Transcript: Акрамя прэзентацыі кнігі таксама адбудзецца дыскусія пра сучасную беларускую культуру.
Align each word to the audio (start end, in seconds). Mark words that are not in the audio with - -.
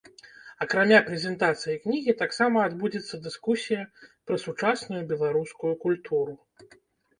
Акрамя 0.65 0.99
прэзентацыі 1.09 1.75
кнігі 1.83 2.15
таксама 2.23 2.65
адбудзецца 2.71 3.21
дыскусія 3.27 3.85
пра 4.27 4.41
сучасную 4.47 5.03
беларускую 5.15 5.73
культуру. 5.87 6.33